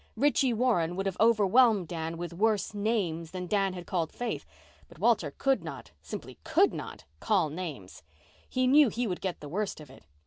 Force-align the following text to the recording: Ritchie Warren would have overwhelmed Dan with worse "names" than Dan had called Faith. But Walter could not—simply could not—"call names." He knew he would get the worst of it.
Ritchie 0.15 0.53
Warren 0.53 0.95
would 0.95 1.05
have 1.05 1.15
overwhelmed 1.19 1.87
Dan 1.87 2.17
with 2.17 2.33
worse 2.33 2.73
"names" 2.73 3.29
than 3.29 3.45
Dan 3.45 3.73
had 3.73 3.85
called 3.85 4.11
Faith. 4.11 4.47
But 4.87 4.97
Walter 4.97 5.29
could 5.37 5.63
not—simply 5.63 6.39
could 6.43 6.73
not—"call 6.73 7.49
names." 7.51 8.01
He 8.49 8.65
knew 8.65 8.89
he 8.89 9.05
would 9.05 9.21
get 9.21 9.41
the 9.41 9.47
worst 9.47 9.79
of 9.79 9.91
it. 9.91 10.01